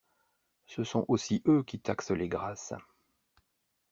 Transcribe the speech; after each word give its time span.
Ce 0.65 0.83
sont 0.83 1.05
aussi 1.09 1.43
eux 1.47 1.61
qui 1.61 1.79
taxent 1.79 2.09
les 2.09 2.27
grâces. 2.27 2.73